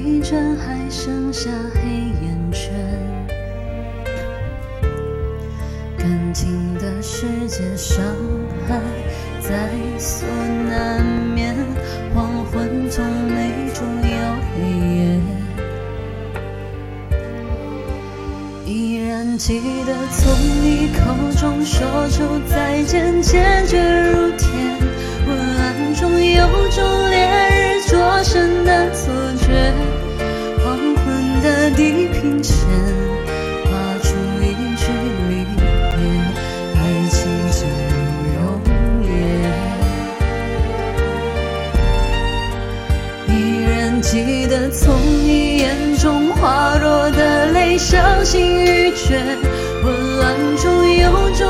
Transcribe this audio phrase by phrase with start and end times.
[0.00, 1.80] 疲倦还剩下黑
[2.22, 2.72] 眼圈。
[5.96, 8.04] 感情的世界，伤
[8.66, 8.80] 害
[9.40, 10.28] 在所
[10.68, 11.54] 难免。
[12.12, 14.16] 黄昏从没终有
[14.54, 14.54] 黑
[14.96, 15.20] 夜，
[18.66, 20.98] 依然记得从你口
[21.40, 24.48] 中说出再见，坚决如铁。
[25.26, 27.16] 昏暗中有种烈
[27.50, 27.53] 日
[30.62, 30.64] 黄
[30.96, 31.04] 昏
[31.42, 32.54] 的地平线
[33.64, 33.70] 画
[34.02, 34.08] 出
[34.40, 34.44] 一
[34.76, 34.82] 句
[35.28, 35.32] 离
[35.90, 35.96] 别，
[36.74, 36.78] 爱
[37.10, 37.16] 情
[37.50, 37.56] 进
[37.90, 37.94] 入
[38.34, 38.36] 永
[39.06, 39.08] 夜。
[43.28, 43.32] 依
[43.62, 44.82] 然记得从
[45.24, 45.64] 你眼
[45.98, 49.20] 中滑落的泪，伤心欲绝。
[49.82, 50.64] 混乱中
[50.98, 51.43] 有种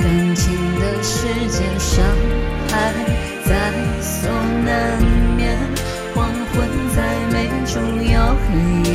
[0.00, 0.44] 感情
[0.80, 2.04] 的世界，伤
[2.70, 2.72] 害
[3.44, 3.50] 在
[4.00, 4.30] 所
[4.64, 4.66] 难
[5.36, 5.56] 免。
[6.14, 6.16] 黄
[6.52, 6.54] 昏
[6.94, 6.96] 再
[7.32, 8.48] 美，终有黑
[8.90, 8.92] 夜。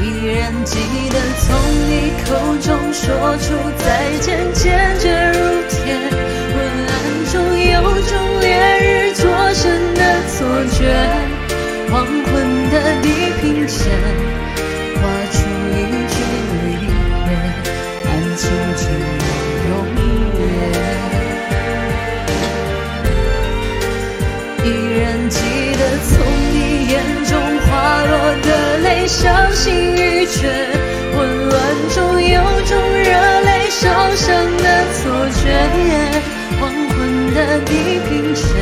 [0.00, 0.72] 依然记
[1.10, 1.44] 得从
[1.88, 1.90] 你
[2.24, 2.28] 口
[2.60, 3.02] 中说
[3.38, 3.44] 出
[3.78, 3.84] 再
[4.20, 4.62] 见，坚
[4.98, 5.74] 决如铁。
[6.52, 6.54] 昏
[6.88, 6.92] 暗
[7.32, 8.10] 中有种
[8.40, 8.44] 烈
[8.80, 9.22] 日灼
[9.54, 9.62] 身
[9.94, 10.36] 的错
[10.72, 10.78] 觉，
[11.90, 12.32] 黄昏
[12.70, 13.04] 的地
[13.40, 13.82] 平线
[37.54, 38.53] 的地平线，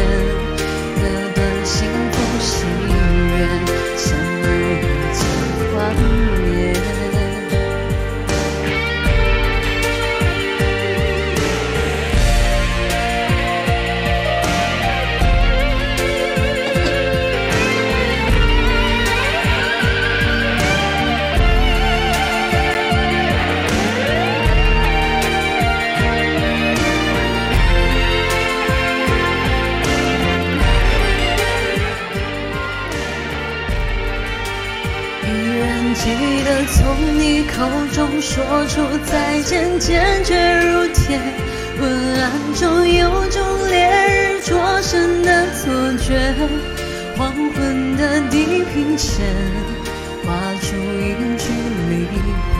[37.44, 41.18] 口中说出再见，坚决如铁。
[41.78, 46.34] 昏暗中有种烈日灼身的错觉，
[47.16, 49.24] 黄昏的地平线
[50.24, 50.28] 划
[50.60, 51.44] 出一句
[51.88, 52.06] 离
[52.54, 52.58] 别，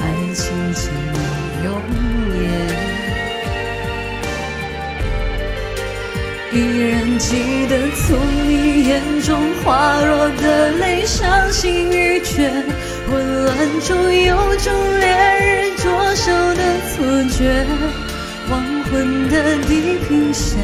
[0.00, 0.04] 爱
[0.34, 0.42] 情
[0.74, 1.16] 进入
[1.64, 1.68] 永
[2.40, 2.42] 夜。
[6.52, 6.54] 依
[6.90, 7.28] 然记
[7.68, 8.18] 得从
[8.48, 12.50] 你眼中滑落的泪，伤心欲绝。
[13.10, 15.08] 混乱中有种烈
[15.40, 16.94] 日灼手的错
[17.28, 17.66] 觉，
[18.48, 19.34] 黄昏的
[19.66, 20.60] 地平线，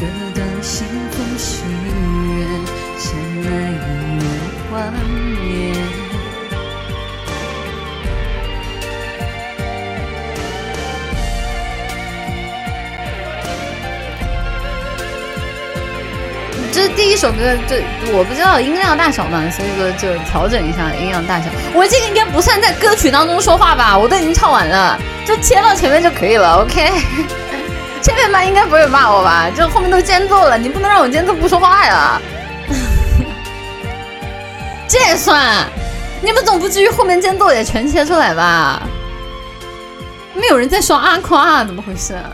[0.00, 1.62] 割断幸福喜
[2.24, 2.46] 悦，
[2.96, 3.12] 相
[3.44, 3.86] 爱已
[4.18, 4.26] 然
[4.70, 5.21] 幻。
[16.72, 21.46] 这是第一首歌，这我不知道音量大小嘛，所以说就调整一下音量大小。
[21.74, 23.96] 我这个应该不算在歌曲当中说话吧？
[23.96, 26.62] 我都已经唱完了，就切到前面就可以了。
[26.62, 26.90] OK，
[28.00, 29.50] 前面骂应该不会骂我吧？
[29.54, 32.18] 就后面都间奏了，你不能让我间奏不说话呀。
[34.88, 35.66] 这也算？
[36.22, 38.82] 你们总不至于后面间奏也全切出来吧？
[40.34, 42.32] 没有人在说阿夸，怎么回事、啊？